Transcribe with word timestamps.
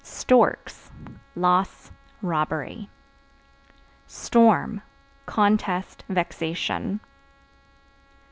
Storks 0.03 0.89
Loss, 1.35 1.91
robbery. 2.23 2.89
Storm 4.07 4.81
Contest, 5.27 6.03
vexation. 6.09 6.99